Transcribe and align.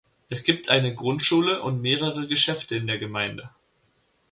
Es 0.29 0.41
gibt 0.43 0.69
eine 0.69 0.95
Grundschule 0.95 1.61
und 1.61 1.79
mehrere 1.83 2.27
Geschäfte 2.27 2.75
in 2.75 2.87
der 2.87 2.97
Gemeinde. 2.97 3.51